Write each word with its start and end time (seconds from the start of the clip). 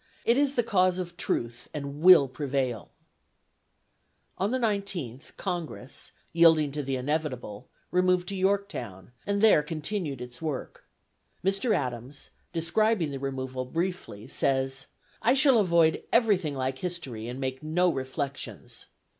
It 0.25 0.35
is 0.35 0.55
the 0.55 0.63
cause 0.63 0.97
of 0.97 1.15
truth 1.15 1.69
and 1.75 2.01
will 2.01 2.27
prevail." 2.27 2.89
On 4.39 4.49
the 4.49 4.57
19th, 4.57 5.37
Congress, 5.37 6.11
yielding 6.33 6.71
to 6.71 6.81
the 6.81 6.95
inevitable, 6.95 7.69
removed 7.91 8.27
to 8.29 8.35
Yorktown 8.35 9.11
and 9.27 9.41
there 9.41 9.61
continued 9.61 10.19
its 10.19 10.41
work. 10.41 10.85
Mr. 11.45 11.75
Adams, 11.75 12.31
describing 12.51 13.11
the 13.11 13.19
removal 13.19 13.63
briefly, 13.63 14.27
says, 14.27 14.87
"I 15.21 15.35
shall 15.35 15.59
avoid 15.59 16.01
everything 16.11 16.55
like 16.55 16.79
history, 16.79 17.27
and 17.27 17.39
make 17.39 17.61
no 17.61 17.91
reflections." 17.93 18.87